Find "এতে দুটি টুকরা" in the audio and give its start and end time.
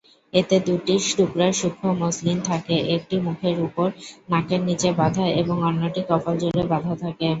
0.33-1.47